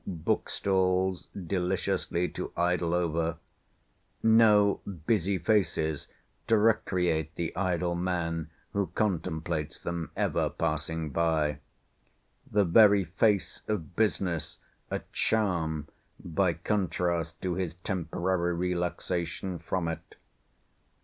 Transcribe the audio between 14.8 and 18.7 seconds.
a charm by contrast to his temporary